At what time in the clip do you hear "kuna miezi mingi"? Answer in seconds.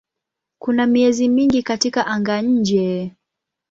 0.59-1.63